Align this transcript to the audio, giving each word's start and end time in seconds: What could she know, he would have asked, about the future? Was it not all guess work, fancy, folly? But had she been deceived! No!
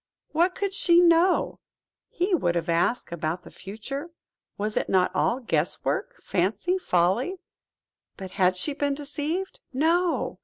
What 0.31 0.55
could 0.55 0.73
she 0.73 0.99
know, 0.99 1.59
he 2.09 2.33
would 2.33 2.55
have 2.55 2.69
asked, 2.69 3.11
about 3.11 3.43
the 3.43 3.51
future? 3.51 4.09
Was 4.57 4.75
it 4.75 4.89
not 4.89 5.11
all 5.13 5.39
guess 5.39 5.85
work, 5.85 6.19
fancy, 6.19 6.79
folly? 6.79 7.35
But 8.17 8.31
had 8.31 8.57
she 8.57 8.73
been 8.73 8.95
deceived! 8.95 9.59
No! 9.71 10.39